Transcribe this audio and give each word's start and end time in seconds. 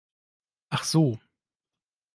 Ach 0.71 0.83
so. 0.83 1.19